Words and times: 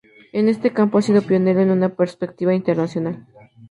En 0.33 0.49
este 0.49 0.73
campo 0.73 0.97
ha 0.97 1.03
sido 1.03 1.21
pionero 1.21 1.59
en 1.61 1.69
una 1.69 1.89
perspectiva 1.95 2.55
internacional. 2.55 3.27